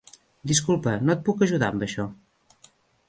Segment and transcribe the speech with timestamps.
[0.51, 2.07] Disculpa, no et puc ajudar amb això.